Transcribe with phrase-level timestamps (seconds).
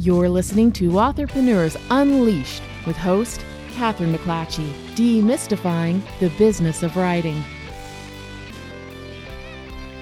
[0.00, 7.42] You're listening to Authorpreneurs Unleashed with host Kathryn McClatchy, demystifying the business of writing.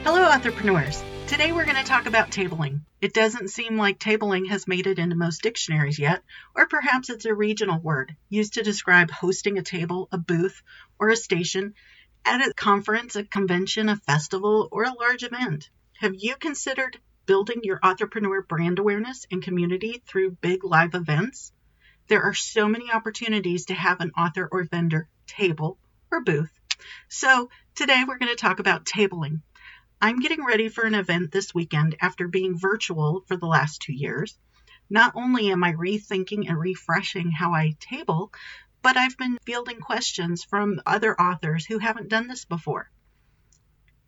[0.05, 1.03] Hello, entrepreneurs.
[1.29, 2.83] Today we're going to talk about tabling.
[3.01, 6.23] It doesn't seem like tabling has made it into most dictionaries yet,
[6.55, 10.61] or perhaps it's a regional word used to describe hosting a table, a booth,
[10.99, 11.73] or a station
[12.23, 15.71] at a conference, a convention, a festival, or a large event.
[16.01, 21.53] Have you considered building your entrepreneur brand awareness and community through big live events?
[22.09, 25.79] There are so many opportunities to have an author or vendor table
[26.11, 26.53] or booth.
[27.09, 29.43] So, today we're going to talk about tabling.
[30.01, 33.93] I'm getting ready for an event this weekend after being virtual for the last two
[33.93, 34.39] years.
[34.89, 38.33] Not only am I rethinking and refreshing how I table,
[38.83, 42.89] but I've been fielding questions from other authors who haven't done this before.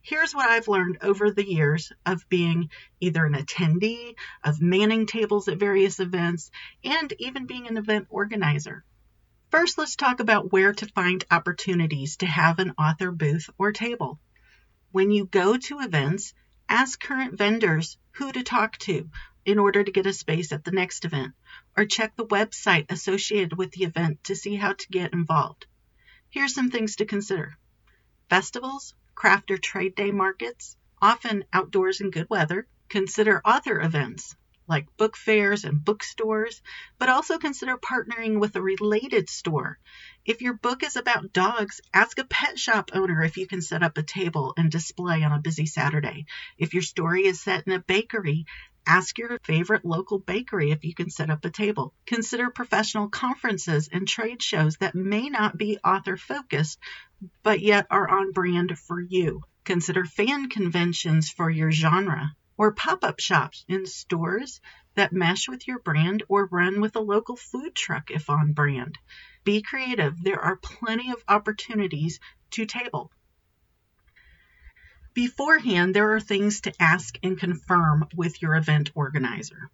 [0.09, 5.49] Here's what I've learned over the years of being either an attendee, of manning tables
[5.49, 6.51] at various events,
[6.83, 8.87] and even being an event organizer.
[9.51, 14.19] First, let's talk about where to find opportunities to have an author booth or table.
[14.93, 16.33] When you go to events,
[16.71, 19.11] ask current vendors who to talk to
[19.45, 21.35] in order to get a space at the next event,
[21.77, 25.67] or check the website associated with the event to see how to get involved.
[26.31, 27.59] Here's some things to consider
[28.31, 32.69] festivals, craft or trade day markets, often outdoors in good weather.
[32.89, 34.37] Consider author events
[34.69, 36.63] like book fairs and bookstores,
[36.99, 39.79] but also consider partnering with a related store.
[40.25, 43.83] If your book is about dogs, ask a pet shop owner if you can set
[43.83, 46.27] up a table and display on a busy Saturday.
[46.57, 48.45] If your story is set in a bakery,
[48.87, 51.93] ask your favorite local bakery if you can set up a table.
[52.07, 56.79] Consider professional conferences and trade shows that may not be author focused,
[57.43, 59.43] but yet are on brand for you.
[59.65, 64.61] Consider fan conventions for your genre or pop up shops in stores
[64.95, 68.99] that mesh with your brand or run with a local food truck if on brand.
[69.45, 70.23] Be creative.
[70.23, 72.19] There are plenty of opportunities
[72.51, 73.13] to table.
[75.15, 79.71] Beforehand, there are things to ask and confirm with your event organizer.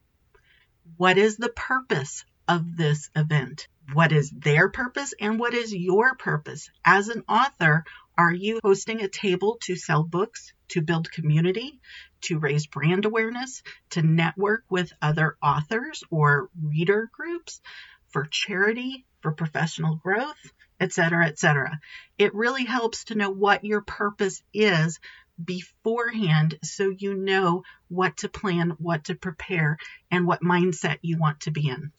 [0.97, 3.69] What is the purpose of this event?
[3.93, 6.71] What is their purpose and what is your purpose?
[6.85, 7.85] As an author,
[8.17, 11.81] are you hosting a table to sell books, to build community,
[12.23, 17.61] to raise brand awareness, to network with other authors or reader groups,
[18.09, 21.81] for charity, for professional growth, etc., etc.
[22.17, 25.01] It really helps to know what your purpose is
[25.43, 29.79] beforehand so you know what to plan, what to prepare,
[30.11, 31.93] and what mindset you want to be in.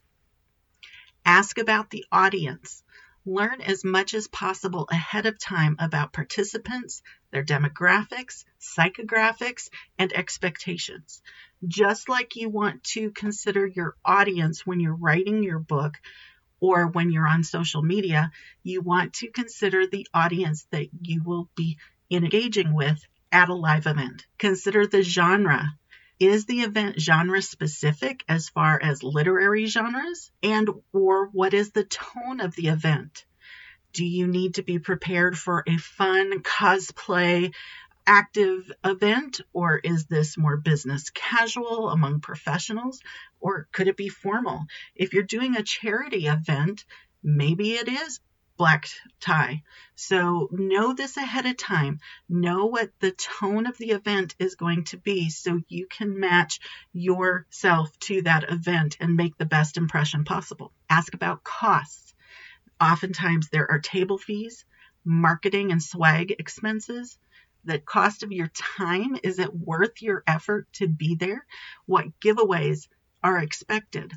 [1.25, 2.84] Ask about the audience.
[3.25, 11.24] Learn as much as possible ahead of time about participants, their demographics, psychographics, and expectations.
[11.68, 15.96] Just like you want to consider your audience when you're writing your book
[16.59, 18.31] or when you're on social media,
[18.62, 21.80] you want to consider the audience that you will be
[22.12, 23.00] engaging with
[23.31, 24.28] at a live event.
[24.38, 25.72] Consider the genre
[26.20, 31.84] is the event genre specific as far as literary genres and or what is the
[31.84, 33.26] tone of the event?
[33.94, 37.54] Do you need to be prepared for a fun cosplay
[38.08, 43.02] active event or is this more business casual among professionals
[43.40, 44.66] or could it be formal?
[44.96, 46.86] If you're doing a charity event,
[47.24, 48.20] maybe it is
[48.58, 48.88] black
[49.20, 49.64] tie.
[49.96, 52.00] So know this ahead of time.
[52.30, 56.60] Know what the tone of the event is going to be so you can match
[56.94, 60.72] yourself to that event and make the best impression possible.
[60.90, 62.14] Ask about costs.
[62.80, 64.66] Oftentimes there are table fees,
[65.04, 67.18] marketing and swag expenses.
[67.64, 71.46] The cost of your time, is it worth your effort to be there?
[71.86, 72.88] What giveaways
[73.24, 74.14] are expected?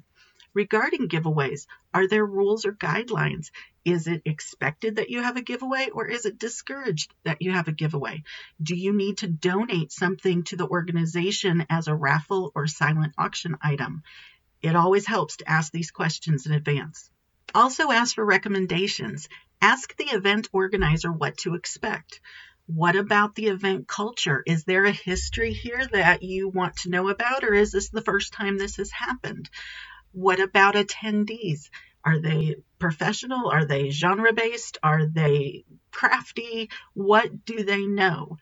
[0.55, 3.51] Regarding giveaways, are there rules or guidelines?
[3.89, 7.69] Is it expected that you have a giveaway or is it discouraged that you have
[7.69, 8.23] a giveaway?
[8.63, 13.57] Do you need to donate something to the organization as a raffle or silent auction
[13.63, 14.03] item?
[14.61, 17.11] It always helps to ask these questions in advance.
[17.55, 19.31] Also, ask for recommendations.
[19.63, 22.21] Ask the event organizer what to expect.
[22.67, 24.43] What about the event culture?
[24.45, 28.03] Is there a history here that you want to know about, or is this the
[28.03, 29.49] first time this has happened?
[30.13, 31.71] What about attendees?
[32.09, 33.51] Are they professional?
[33.51, 34.79] Are they genre based?
[34.83, 36.71] Are they crafty?
[36.95, 38.39] What do they know?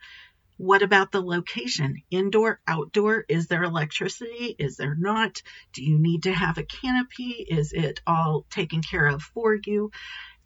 [0.56, 1.96] What about the location?
[2.08, 3.24] Indoor, outdoor?
[3.28, 4.54] Is there electricity?
[4.56, 5.42] Is there not?
[5.72, 7.44] Do you need to have a canopy?
[7.48, 9.90] Is it all taken care of for you?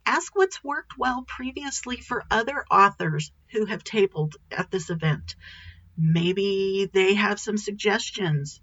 [0.06, 5.36] Ask what's worked well previously for other authors who have tabled at this event.
[5.98, 8.62] Maybe they have some suggestions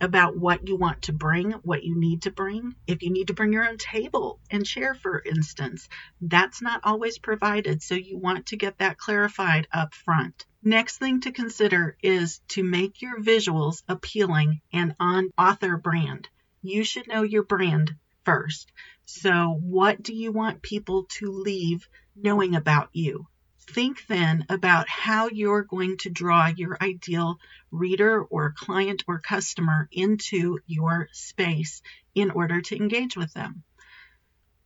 [0.00, 2.74] about what you want to bring, what you need to bring.
[2.86, 5.88] If you need to bring your own table and chair, for instance,
[6.20, 7.82] that's not always provided.
[7.82, 10.46] So you want to get that clarified up front.
[10.62, 16.28] Next thing to consider is to make your visuals appealing and on author brand.
[16.62, 18.72] You should know your brand first.
[19.04, 23.26] So, what do you want people to leave knowing about you?
[23.74, 27.38] Think then about how you're going to draw your ideal
[27.70, 31.82] reader or client or customer into your space
[32.14, 33.62] in order to engage with them.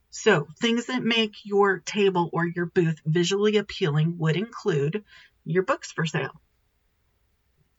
[0.09, 5.03] So, things that make your table or your booth visually appealing would include
[5.43, 6.39] your books for sale.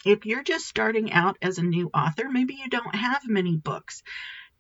[0.05, 4.03] If you're just starting out as a new author, maybe you don't have many books.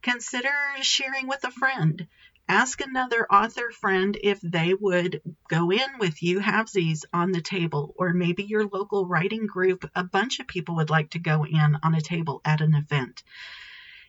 [0.01, 2.07] Consider sharing with a friend
[2.49, 7.95] ask another author friend if they would go in with you halvesies on the table
[7.97, 9.89] or maybe your local writing group.
[9.95, 13.23] A bunch of people would like to go in on a table at an event.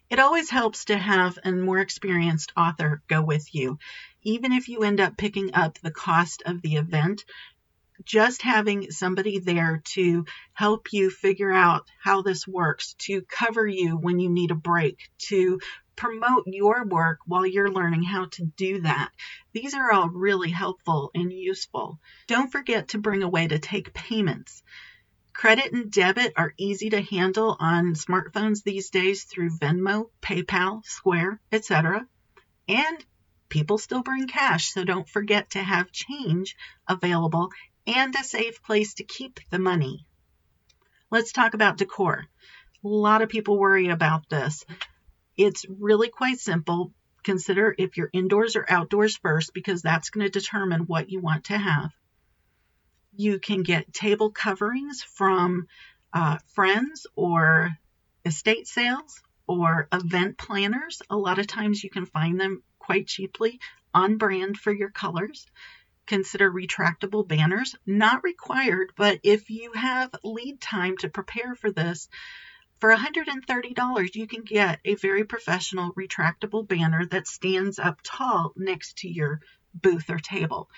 [0.09, 3.79] It always helps to have a more experienced author go with you.
[4.21, 7.23] Even if you end up picking up the cost of the event
[8.03, 13.95] just having somebody there to help you figure out how this works, to cover you
[13.95, 15.59] when you need a break, to
[15.95, 19.11] promote your work while you're learning how to do that.
[19.53, 21.99] These are all really helpful and useful.
[22.27, 24.63] Don't forget to bring a way to take payments.
[25.33, 31.41] Credit and debit are easy to handle on smartphones these days through Venmo, PayPal, Square,
[31.51, 32.07] etc.
[32.67, 33.05] And
[33.49, 36.55] people still bring cash, so don't forget to have change
[36.87, 37.49] available
[37.85, 40.05] and a safe place to keep the money.
[41.11, 42.25] Let's talk about decor.
[42.83, 44.65] A lot of people worry about this.
[45.37, 46.93] It's really quite simple.
[47.23, 51.45] Consider if you're indoors or outdoors first because that's going to determine what you want
[51.45, 51.91] to have.
[53.15, 55.67] You can get table coverings from
[56.13, 57.71] uh, friends or
[58.25, 61.01] estate sales or event planners.
[61.09, 63.59] A lot of times you can find them quite cheaply
[63.93, 65.45] on brand for your colors.
[66.05, 72.09] Consider retractable banners, not required, but if you have lead time to prepare for this,
[72.79, 78.97] for $130, you can get a very professional retractable banner that stands up tall next
[78.99, 79.39] to your
[79.73, 80.69] booth or table.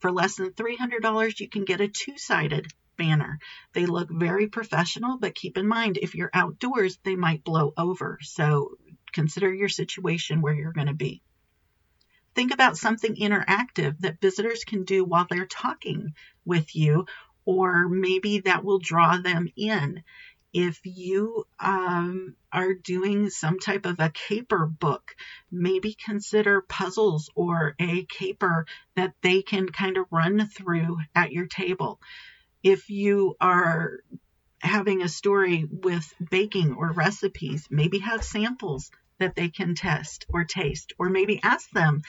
[0.00, 3.38] For less than $300, you can get a two sided banner.
[3.72, 8.18] They look very professional, but keep in mind if you're outdoors, they might blow over.
[8.22, 8.76] So
[9.12, 11.22] consider your situation where you're going to be.
[12.34, 16.14] Think about something interactive that visitors can do while they're talking
[16.46, 17.06] with you,
[17.44, 20.02] or maybe that will draw them in
[20.52, 25.14] if you um, are doing some type of a caper book,
[25.50, 31.46] maybe consider puzzles or a caper that they can kind of run through at your
[31.46, 32.00] table.
[32.62, 34.00] If you are
[34.60, 40.44] having a story with baking or recipes, maybe have samples that they can test or
[40.44, 42.02] taste, or maybe ask them,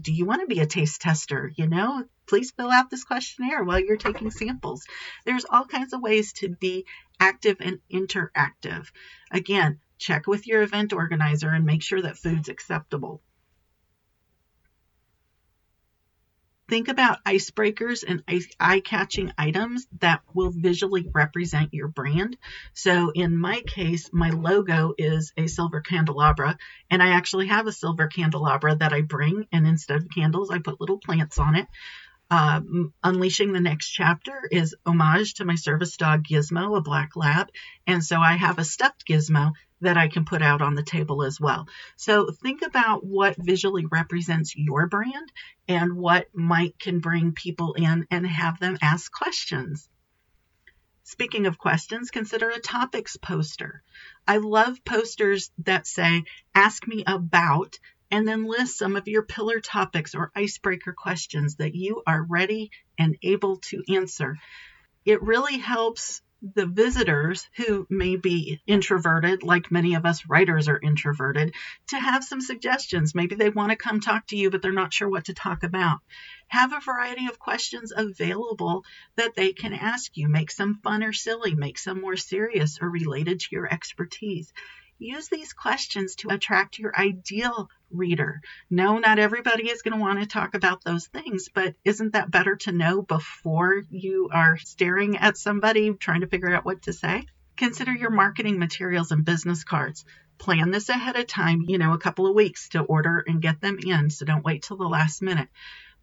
[0.00, 1.52] Do you want to be a taste tester?
[1.56, 4.86] You know, please fill out this questionnaire while you're taking samples.
[5.24, 6.86] There's all kinds of ways to be
[7.18, 8.86] active and interactive.
[9.30, 13.20] Again, check with your event organizer and make sure that food's acceptable.
[16.70, 18.22] Think about icebreakers and
[18.60, 22.36] eye catching items that will visually represent your brand.
[22.74, 26.56] So, in my case, my logo is a silver candelabra,
[26.88, 30.60] and I actually have a silver candelabra that I bring, and instead of candles, I
[30.60, 31.66] put little plants on it.
[32.30, 37.48] Um, Unleashing the Next Chapter is homage to my service dog Gizmo, a black lab.
[37.88, 41.22] And so I have a stuffed Gizmo that I can put out on the table
[41.22, 41.68] as well.
[41.96, 45.32] So think about what visually represents your brand
[45.68, 49.88] and what might can bring people in and have them ask questions.
[51.04, 53.82] Speaking of questions, consider a topics poster.
[54.28, 57.78] I love posters that say, Ask me about
[58.10, 62.70] and then list some of your pillar topics or icebreaker questions that you are ready
[62.98, 64.36] and able to answer.
[65.04, 70.80] It really helps the visitors who may be introverted, like many of us writers are
[70.82, 71.54] introverted,
[71.88, 73.14] to have some suggestions.
[73.14, 75.62] Maybe they want to come talk to you, but they're not sure what to talk
[75.62, 75.98] about.
[76.48, 78.84] Have a variety of questions available
[79.16, 80.28] that they can ask you.
[80.28, 84.52] Make some fun or silly, make some more serious or related to your expertise.
[85.02, 88.42] Use these questions to attract your ideal reader.
[88.68, 92.30] No, not everybody is going to want to talk about those things, but isn't that
[92.30, 96.92] better to know before you are staring at somebody trying to figure out what to
[96.92, 97.24] say?
[97.56, 100.04] Consider your marketing materials and business cards.
[100.36, 103.58] Plan this ahead of time, you know, a couple of weeks to order and get
[103.62, 105.48] them in, so don't wait till the last minute.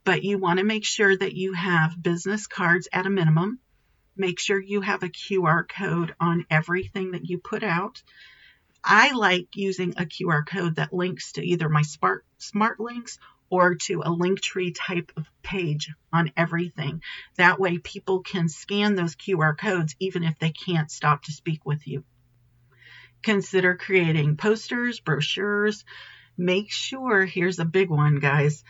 [0.05, 3.59] But you want to make sure that you have business cards at a minimum.
[4.15, 8.01] Make sure you have a QR code on everything that you put out
[8.89, 13.75] I like using a QR code that links to either my smart, smart links or
[13.75, 17.01] to a Linktree type of page on everything.
[17.35, 21.65] That way, people can scan those QR codes even if they can't stop to speak
[21.65, 22.05] with you.
[23.23, 25.83] Consider creating posters, brochures.
[26.37, 28.63] Make sure, here's a big one, guys.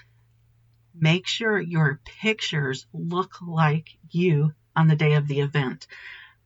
[0.95, 5.85] Make sure your pictures look like you on the day of the event.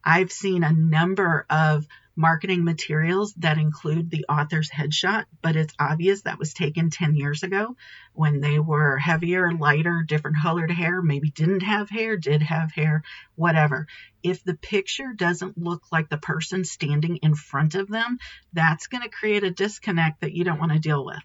[0.04, 6.24] I've seen a number of marketing materials that include the author's headshot, but it's obvious
[6.24, 7.76] that was taken 10 years ago
[8.14, 13.04] when they were heavier, lighter, different colored hair, maybe didn't have hair, did have hair,
[13.36, 13.88] whatever.
[14.24, 18.18] If the picture doesn't look like the person standing in front of them,
[18.54, 21.24] that's going to create a disconnect that you don't want to deal with.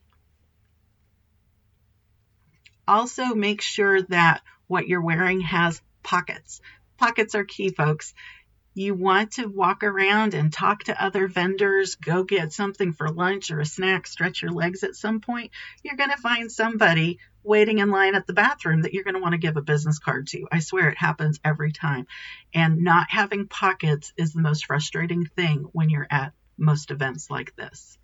[2.89, 6.61] Also, make sure that what you're wearing has pockets.
[6.99, 8.15] Pockets are key, folks
[8.77, 13.51] you want to walk around and talk to other vendors, go get something for lunch
[13.51, 15.51] or a snack, stretch your legs at some point,
[15.83, 19.21] you're going to find somebody waiting in line at the bathroom that you're going to
[19.21, 20.47] want to give a business card to.
[20.53, 22.07] I swear it happens every time.
[22.53, 27.55] And not having pockets is the most frustrating thing when you're at most events like
[27.57, 27.97] this.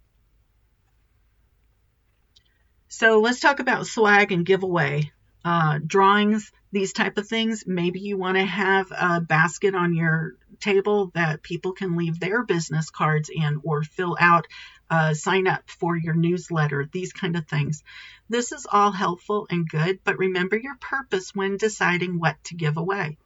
[2.89, 5.13] So let's talk about swag and giveaway.
[5.45, 7.65] Uh, drawings, these type of things.
[7.67, 12.45] Maybe you want to have a basket on your table that people can leave their
[12.45, 14.47] business cards in or fill out,
[14.89, 17.83] uh, sign up for your newsletter, these kind of things.
[18.29, 22.77] This is all helpful and good, but remember your purpose when deciding what to give
[22.77, 23.19] away.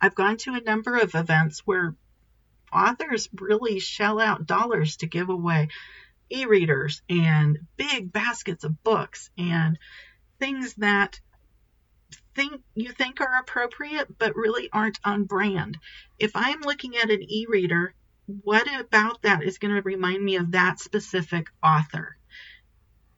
[0.00, 1.94] I've gone to a number of events where
[2.72, 5.68] authors really shell out dollars to give away
[6.30, 9.78] e readers and big baskets of books and
[10.38, 11.20] things that
[12.38, 15.76] think you think are appropriate but really aren't on brand.
[16.20, 17.94] If I'm looking at an e-reader,
[18.44, 22.16] what about that is going to remind me of that specific author?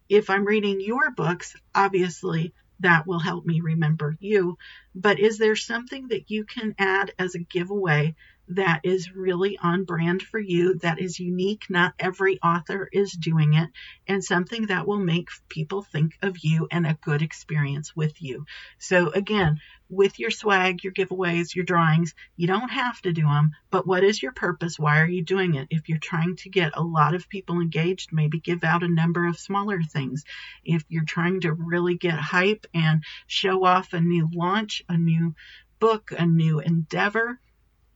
[0.09, 4.57] If I'm reading your books, obviously that will help me remember you.
[4.95, 8.15] But is there something that you can add as a giveaway
[8.51, 11.67] that is really on brand for you, that is unique.
[11.69, 13.71] Not every author is doing it,
[14.09, 18.47] and something that will make people think of you and a good experience with you.
[18.79, 23.53] So, again, with your swag, your giveaways, your drawings, you don't have to do them,
[23.71, 24.79] but what is your purpose?
[24.79, 25.69] Why are you doing it?
[25.71, 29.27] If you're trying to get a lot of people engaged, maybe give out a number
[29.27, 30.25] of smaller things.
[30.65, 35.35] If you're trying to really get hype and show off a new launch, a new
[35.79, 37.39] book, a new endeavor,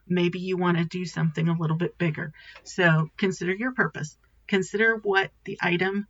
[0.08, 2.32] maybe you want to do something a little bit bigger.
[2.62, 6.06] So consider your purpose, consider what the item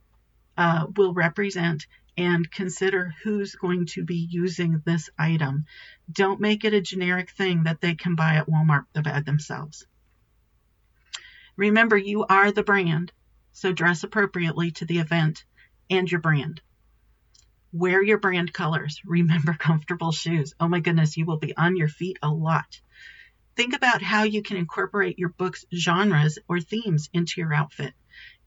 [0.57, 1.85] uh, will represent,
[2.17, 5.65] and consider who's going to be using this item.
[6.11, 9.85] Don't make it a generic thing that they can buy at Walmart by themselves.
[11.57, 13.11] Remember, you are the brand,
[13.51, 15.45] so dress appropriately to the event
[15.89, 16.61] and your brand.
[17.71, 19.01] Wear your brand colors.
[19.05, 20.53] Remember comfortable shoes.
[20.59, 22.79] Oh my goodness, you will be on your feet a lot.
[23.55, 27.93] Think about how you can incorporate your book's genres or themes into your outfit.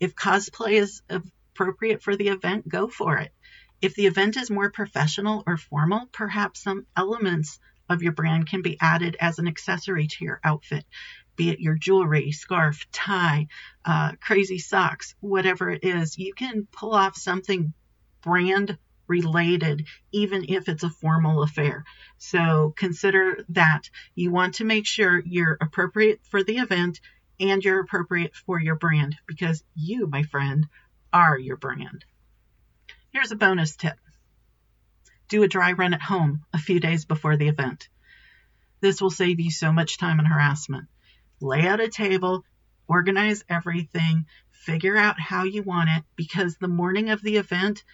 [0.00, 3.32] If cosplay is appropriate for the event, go for it.
[3.80, 8.60] If the event is more professional or formal, perhaps some elements of your brand can
[8.60, 10.84] be added as an accessory to your outfit,
[11.36, 13.46] be it your jewelry, scarf, tie,
[13.84, 16.18] uh, crazy socks, whatever it is.
[16.18, 17.72] You can pull off something
[18.20, 18.76] brand
[19.08, 21.84] related, even if it's a formal affair.
[22.18, 23.82] So consider that.
[24.14, 27.00] You want to make sure you're appropriate for the event
[27.40, 30.66] and you're appropriate for your brand because you, my friend,
[31.12, 32.04] are your brand.
[33.12, 33.96] Here's a bonus tip
[35.28, 37.88] do a dry run at home a few days before the event.
[38.80, 40.88] This will save you so much time and harassment.
[41.40, 42.44] Lay out a table,
[42.88, 47.84] organize everything, figure out how you want it because the morning of the event,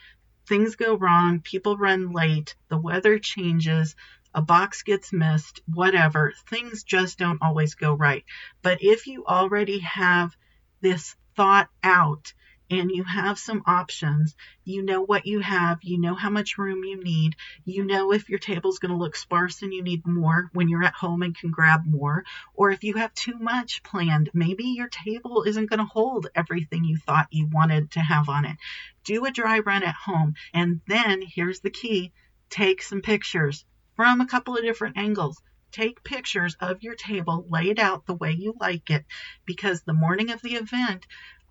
[0.46, 3.96] things go wrong, people run late, the weather changes,
[4.34, 6.32] a box gets missed, whatever.
[6.48, 8.24] Things just don't always go right.
[8.62, 10.36] But if you already have
[10.80, 12.32] this thought out
[12.70, 14.34] and you have some options.
[14.64, 18.28] You know what you have, you know how much room you need, you know if
[18.28, 21.36] your table's going to look sparse and you need more when you're at home and
[21.36, 25.78] can grab more, or if you have too much planned, maybe your table isn't going
[25.78, 28.56] to hold everything you thought you wanted to have on it.
[29.04, 32.12] Do a dry run at home, and then here's the key
[32.50, 33.64] take some pictures
[33.96, 35.40] from a couple of different angles.
[35.72, 39.04] Take pictures of your table, lay it out the way you like it,
[39.44, 41.04] because the morning of the event,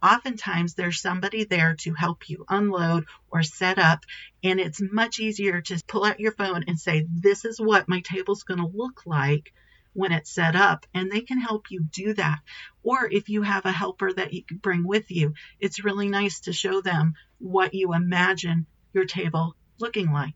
[0.04, 4.06] oftentimes there's somebody there to help you unload or set up.
[4.44, 8.02] And it's much easier to pull out your phone and say, This is what my
[8.02, 9.54] table's going to look like
[9.94, 12.40] when it's set up, and they can help you do that.
[12.82, 16.42] Or if you have a helper that you can bring with you, it's really nice
[16.42, 20.34] to show them what you imagine your table looking like.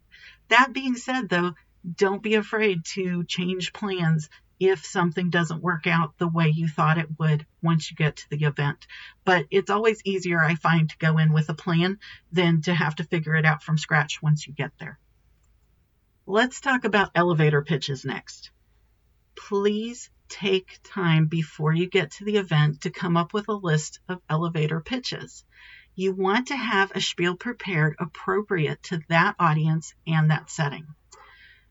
[0.50, 1.54] That being said, though,
[1.96, 4.30] don't be afraid to change plans
[4.60, 8.30] if something doesn't work out the way you thought it would once you get to
[8.30, 8.88] the event.
[9.24, 12.00] But it's always easier, I find, to go in with a plan
[12.32, 15.00] than to have to figure it out from scratch once you get there.
[16.26, 18.52] Let's talk about elevator pitches next.
[19.36, 24.00] Please take time before you get to the event to come up with a list
[24.10, 25.46] of elevator pitches.
[25.96, 30.86] You want to have a spiel prepared appropriate to that audience and that setting.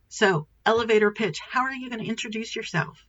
[0.09, 3.07] So, elevator pitch how are you going to introduce yourself?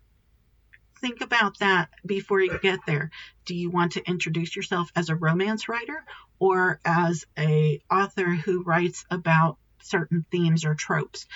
[1.01, 3.11] Think about that before you get there.
[3.45, 6.03] Do you want to introduce yourself as a romance writer
[6.39, 11.27] or as a author who writes about certain themes or tropes?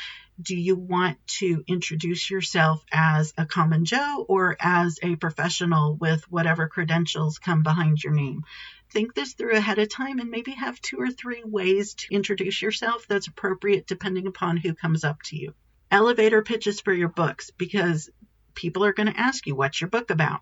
[0.41, 6.23] Do you want to introduce yourself as a common Joe or as a professional with
[6.31, 8.43] whatever credentials come behind your name?
[8.89, 12.61] Think this through ahead of time and maybe have two or three ways to introduce
[12.61, 15.53] yourself that's appropriate depending upon who comes up to you.
[15.91, 18.09] Elevator pitches for your books because
[18.55, 20.39] people are going to ask you, what's your book about?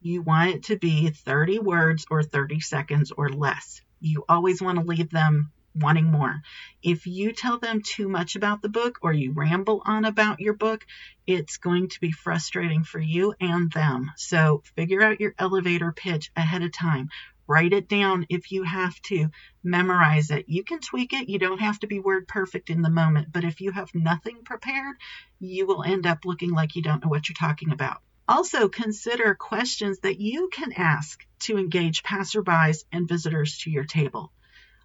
[0.00, 3.82] You want it to be 30 words or 30 seconds or less.
[3.98, 6.42] You always want to leave them wanting more.
[6.82, 10.54] If you tell them too much about the book or you ramble on about your
[10.54, 10.86] book,
[11.26, 14.12] it's going to be frustrating for you and them.
[14.16, 17.10] So figure out your elevator pitch ahead of time.
[17.48, 19.28] Write it down if you have to.
[19.62, 20.46] Memorize it.
[20.48, 21.28] You can tweak it.
[21.28, 23.32] You don't have to be word perfect in the moment.
[23.32, 24.96] But if you have nothing prepared,
[25.38, 27.98] you will end up looking like you don't know what you're talking about.
[28.28, 34.32] Also, consider questions that you can ask to engage passerbys and visitors to your table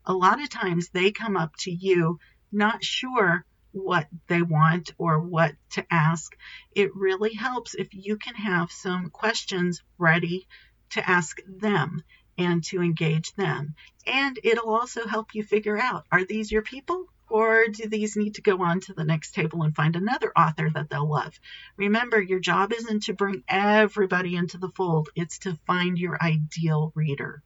[0.05, 2.19] a lot of times they come up to you
[2.51, 6.35] not sure what they want or what to ask.
[6.75, 10.47] It really helps if you can have some questions ready
[10.91, 12.03] to ask them
[12.37, 13.75] and to engage them.
[14.05, 17.07] And it'll also help you figure out are these your people?
[17.29, 20.69] Or do these need to go on to the next table and find another author
[20.73, 21.39] that they'll love?
[21.77, 26.91] Remember, your job isn't to bring everybody into the fold, it's to find your ideal
[26.93, 27.41] reader.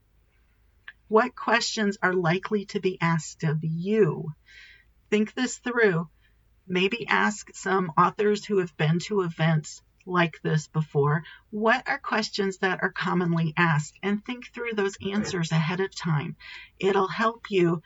[1.08, 4.34] What questions are likely to be asked of you?
[5.12, 6.10] Think this through.
[6.68, 11.24] Maybe ask some authors who have been to events like this before.
[11.52, 14.00] What are questions that are commonly asked?
[14.02, 16.38] And think through those answers ahead of time.
[16.80, 17.84] It'll help you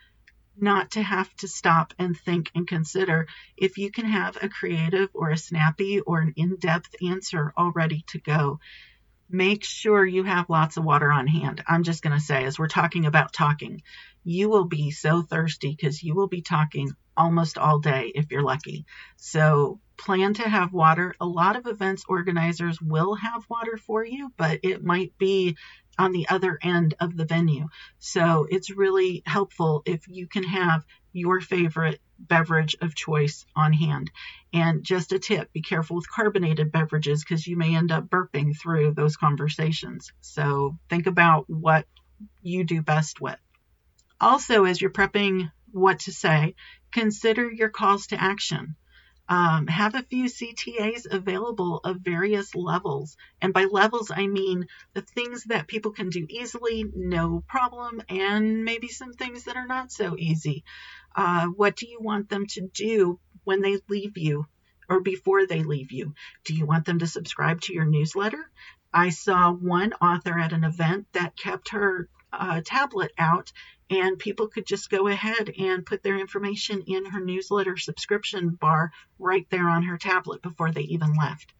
[0.56, 5.10] not to have to stop and think and consider if you can have a creative
[5.12, 8.60] or a snappy or an in depth answer all ready to go
[9.30, 11.62] make sure you have lots of water on hand.
[11.66, 13.82] I'm just going to say, as we're talking about talking,
[14.24, 18.42] you will be so thirsty because you will be talking almost all day if you're
[18.42, 18.86] lucky.
[19.16, 21.14] So plan to have water.
[21.20, 25.56] A lot of events organizers will have water for you, but it might be
[26.00, 27.68] on the other end of the venue.
[27.98, 34.10] So it's really helpful if you can have your favorite beverage of choice on hand.
[34.50, 38.58] And just a tip be careful with carbonated beverages because you may end up burping
[38.58, 40.10] through those conversations.
[40.22, 41.84] So think about what
[42.40, 43.38] you do best with.
[44.18, 46.54] Also, as you're prepping what to say,
[46.92, 48.74] consider your calls to action.
[49.30, 53.16] Um, have a few CTAs available of various levels.
[53.40, 58.64] And by levels, I mean the things that people can do easily, no problem, and
[58.64, 60.64] maybe some things that are not so easy.
[61.14, 64.46] Uh, what do you want them to do when they leave you
[64.88, 66.12] or before they leave you?
[66.44, 68.50] Do you want them to subscribe to your newsletter?
[68.92, 73.52] I saw one author at an event that kept her uh, tablet out
[73.90, 78.92] and people could just go ahead and put their information in her newsletter subscription bar
[79.18, 81.52] right there on her tablet before they even left.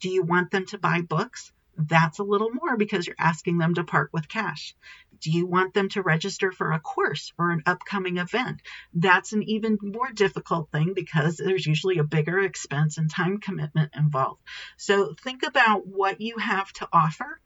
[0.00, 1.52] Do you want them to buy books?
[1.76, 4.74] That's a little more because you're asking them to part with cash.
[5.20, 8.60] Do you want them to register for a course or an upcoming event?
[8.92, 13.92] That's an even more difficult thing because there's usually a bigger expense and time commitment
[13.96, 14.40] involved.
[14.76, 17.40] So think about what you have to offer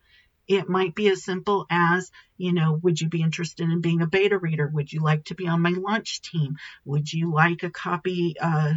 [0.49, 4.07] it might be as simple as, you know, would you be interested in being a
[4.07, 4.67] beta reader?
[4.67, 6.57] Would you like to be on my launch team?
[6.85, 8.75] Would you like a copy uh,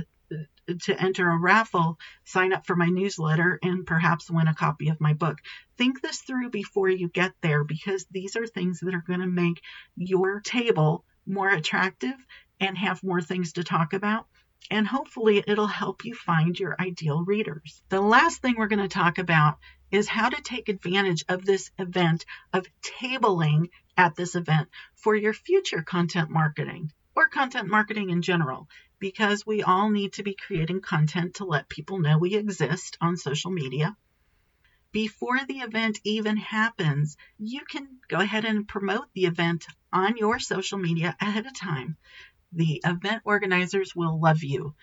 [0.82, 4.99] to enter a raffle, sign up for my newsletter, and perhaps win a copy of
[4.99, 5.38] my book.
[5.78, 9.28] Think this through before you get there because these are things that are going to
[9.28, 9.62] make
[9.95, 12.15] your table more attractive
[12.60, 14.28] and have more things to talk about.
[14.71, 17.84] And hopefully, it'll help you find your ideal readers.
[17.89, 19.60] The last thing we're going to talk about
[19.91, 25.34] is how to take advantage of this event, of tabling at this event for your
[25.34, 26.91] future content marketing.
[27.15, 28.67] or content marketing in general
[29.00, 33.15] because we all need to be creating content to let people know we exist on
[33.15, 33.95] social media.
[34.91, 40.39] Before the event even happens, you can go ahead and promote the event on your
[40.39, 41.98] social media ahead of time.
[42.52, 44.74] The event organizers will love you.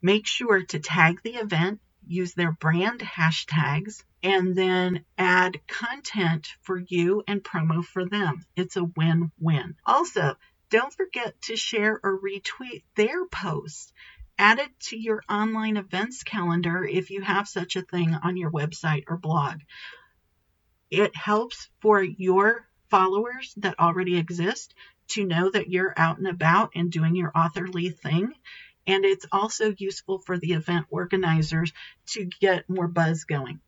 [0.00, 6.78] Make sure to tag the event, use their brand hashtags, and then add content for
[6.78, 8.44] you and promo for them.
[8.56, 9.74] It's a win win.
[9.84, 10.36] Also,
[10.70, 13.92] don't forget to share or retweet their posts.
[14.38, 18.50] Add it to your online events calendar if you have such a thing on your
[18.50, 19.60] website or blog.
[20.90, 24.74] It helps for your followers that already exist
[25.08, 28.32] to know that you're out and about and doing your authorly thing.
[28.86, 31.72] And it's also useful for the event organizers
[32.08, 33.60] to get more buzz going.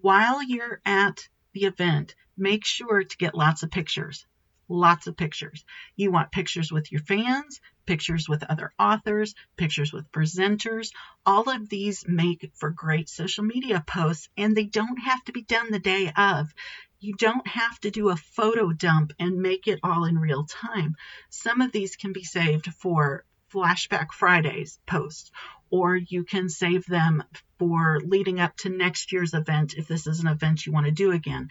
[0.00, 4.26] While you're at the event, make sure to get lots of pictures
[4.70, 5.64] lots of pictures.
[5.96, 10.92] You want pictures with your fans, pictures with other authors, pictures with presenters.
[11.26, 15.42] All of these make for great social media posts, and they don't have to be
[15.42, 16.54] done the day of.
[17.00, 20.96] You don't have to do a photo dump and make it all in real time.
[21.30, 25.32] Some of these can be saved for Flashback Fridays posts,
[25.70, 27.22] or you can save them
[27.58, 30.92] for leading up to next year's event if this is an event you want to
[30.92, 31.48] do again.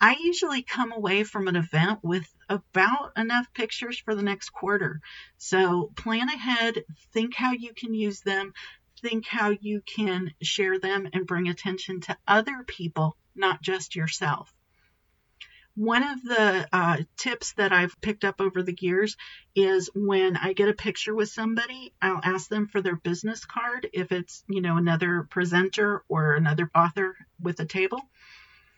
[0.00, 5.00] I usually come away from an event with about enough pictures for the next quarter.
[5.36, 8.54] So plan ahead, think how you can use them,
[9.02, 14.52] think how you can share them and bring attention to other people, not just yourself.
[15.76, 19.16] One of the uh, tips that I've picked up over the years
[19.54, 23.88] is when I get a picture with somebody, I'll ask them for their business card
[23.92, 28.00] if it's, you know, another presenter or another author with a table.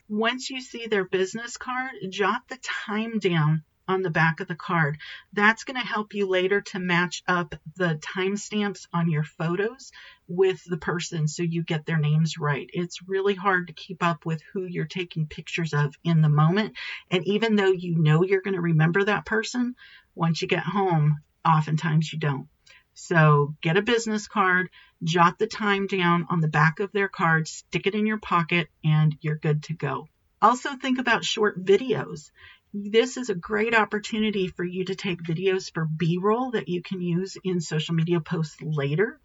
[0.09, 4.55] Once you see their business card, jot the time down on the back of the
[4.55, 4.99] card.
[5.33, 9.93] That's going to help you later to match up the timestamps on your photos
[10.29, 12.69] with the person so you get their names right.
[12.73, 16.77] It's really hard to keep up with who you're taking pictures of in the moment.
[17.11, 19.75] And even though you know you're going to remember that person,
[20.15, 22.49] once you get home, oftentimes you don't.
[22.95, 24.69] So get a business card,
[25.03, 28.69] jot the time down on the back of their card, stick it in your pocket,
[28.85, 30.09] and you're good to go.
[30.43, 32.31] Also, think about short videos.
[32.75, 36.81] This is a great opportunity for you to take videos for B roll that you
[36.81, 39.21] can use in social media posts later.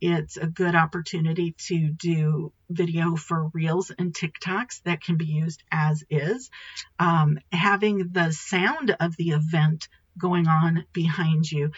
[0.00, 5.62] It's a good opportunity to do video for Reels and TikToks that can be used
[5.70, 6.50] as is.
[6.98, 11.70] Um, having the sound of the event going on behind you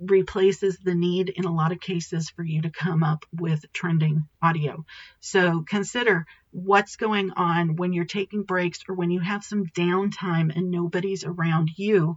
[0.00, 4.28] replaces the need in a lot of cases for you to come up with trending
[4.42, 4.84] audio.
[5.20, 10.54] So consider what's going on when you're taking breaks or when you have some downtime
[10.54, 12.16] and nobody's around you.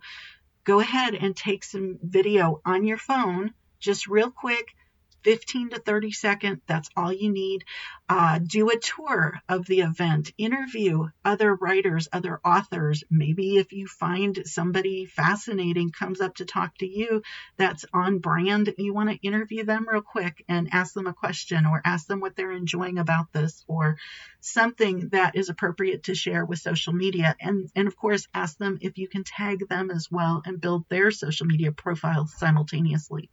[0.63, 4.75] Go ahead and take some video on your phone, just real quick,
[5.23, 6.61] 15 to 30 second.
[6.67, 7.63] That's all you need.
[8.09, 10.33] Uh, do a tour of the event.
[10.37, 13.03] Interview other writers, other authors.
[13.09, 17.21] Maybe if you find somebody fascinating comes up to talk to you
[17.57, 21.65] that's on brand, you want to interview them real quick and ask them a question
[21.65, 23.97] or ask them what they're enjoying about this or
[24.41, 27.35] something that is appropriate to share with social media.
[27.39, 30.85] And, and of course, ask them if you can tag them as well and build
[30.89, 33.29] their social media profile simultaneously.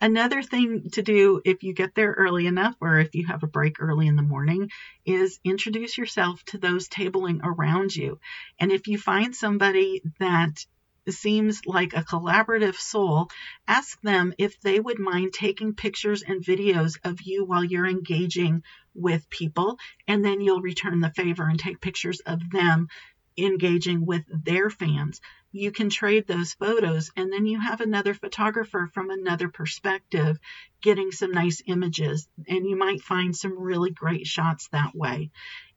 [0.00, 3.48] Another thing to do if you get there early enough or if you have a
[3.48, 4.70] break early in the morning
[5.04, 8.18] is introduce yourself to those tabling around you.
[8.58, 10.64] And if you find somebody that
[11.08, 13.28] seems like a collaborative soul,
[13.68, 18.62] ask them if they would mind taking pictures and videos of you while you're engaging
[18.94, 22.88] with people, and then you'll return the favor and take pictures of them
[23.36, 25.20] engaging with their fans
[25.54, 30.36] you can trade those photos and then you have another photographer from another perspective
[30.82, 35.30] getting some nice images and you might find some really great shots that way.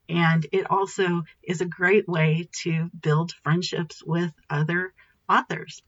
[0.09, 4.95] And it also is a great way to build friendships with other
[5.29, 5.83] authors.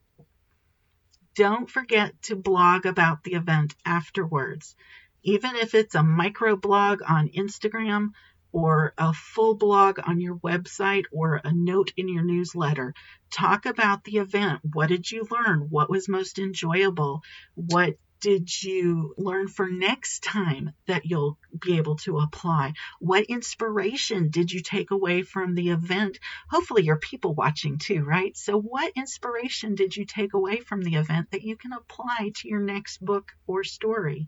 [1.34, 4.76] Don't forget to blog about the event afterwards.
[5.24, 8.10] Even if it's a micro blog on Instagram
[8.52, 12.94] or a full blog on your website or a note in your newsletter.
[13.32, 14.62] Talk about the event.
[14.74, 15.68] What did you learn?
[15.70, 17.22] What was most enjoyable?
[17.56, 22.74] What did you learn for next time that you'll be able to apply?
[23.00, 26.20] What inspiration did you take away from the event?
[26.50, 28.36] Hopefully, you're people watching too, right?
[28.36, 32.50] So, what inspiration did you take away from the event that you can apply to
[32.50, 34.28] your next book or story?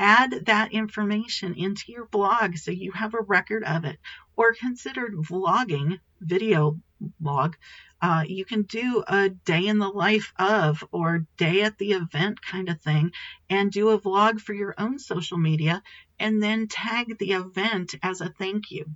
[0.00, 3.98] Add that information into your blog so you have a record of it
[4.34, 6.80] or consider vlogging video
[7.20, 7.54] blog.
[8.00, 12.40] Uh, you can do a day in the life of or day at the event
[12.40, 13.12] kind of thing
[13.50, 15.82] and do a vlog for your own social media
[16.18, 18.86] and then tag the event as a thank you.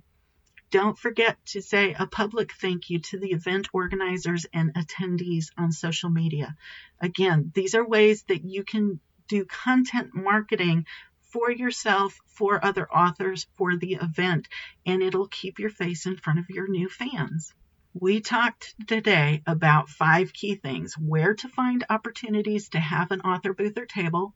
[0.71, 5.71] Don't forget to say a public thank you to the event organizers and attendees on
[5.71, 6.55] social media.
[6.99, 10.85] Again, these are ways that you can do content marketing
[11.21, 14.47] for yourself, for other authors, for the event,
[14.85, 17.53] and it'll keep your face in front of your new fans.
[17.93, 23.53] We talked today about five key things where to find opportunities to have an author
[23.53, 24.33] booth or table,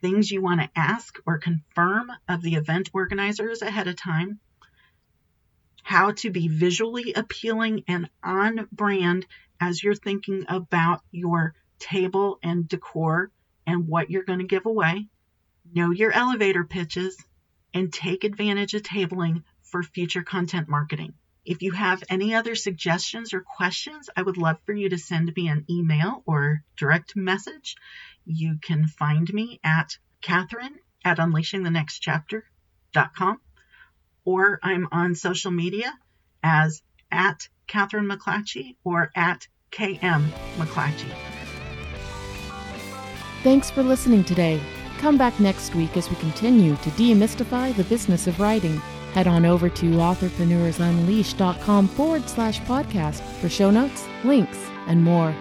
[0.00, 4.40] things you want to ask or confirm of the event organizers ahead of time,
[5.82, 9.26] how to be visually appealing and on brand
[9.60, 13.30] as you're thinking about your table and decor
[13.66, 15.06] and what you're going to give away,
[15.72, 17.16] know your elevator pitches,
[17.72, 21.14] and take advantage of tabling for future content marketing.
[21.44, 25.32] If you have any other suggestions or questions, I would love for you to send
[25.36, 27.76] me an email or direct message.
[28.24, 33.40] You can find me at Kathryn at unleashingthenextchapter.com
[34.24, 35.92] or I'm on social media
[36.42, 41.33] as at Kathryn McClatchy or at KM McClatchy.
[43.44, 44.58] Thanks for listening today.
[44.96, 48.78] Come back next week as we continue to demystify the business of writing.
[49.12, 55.36] Head on over to authorpreneursunleashed.com forward slash podcast for show notes, links, and more.